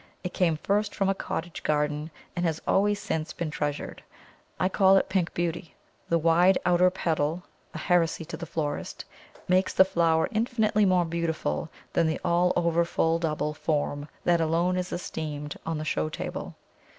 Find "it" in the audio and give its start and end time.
0.23-0.33, 4.97-5.09